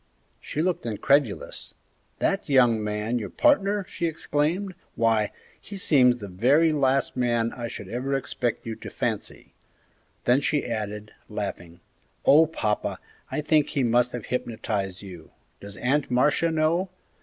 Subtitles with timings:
[0.39, 1.75] She looked incredulous.
[2.17, 5.31] "That young man your partner!" she exclaimed; "why,
[5.61, 9.53] he seems the very last man I should ever expect you to fancy!"
[10.25, 11.81] Then she added, laughing,
[12.25, 12.97] "Oh, papa,
[13.29, 15.33] I think he must have hypnotized you!
[15.59, 16.89] Does Aunt Marcia know?